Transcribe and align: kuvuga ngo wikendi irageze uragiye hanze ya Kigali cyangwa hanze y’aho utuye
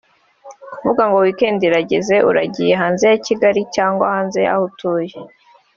kuvuga 0.73 1.03
ngo 1.07 1.17
wikendi 1.23 1.63
irageze 1.65 2.15
uragiye 2.29 2.73
hanze 2.81 3.03
ya 3.11 3.19
Kigali 3.25 3.61
cyangwa 3.75 4.05
hanze 4.13 4.39
y’aho 4.45 4.63
utuye 4.69 5.15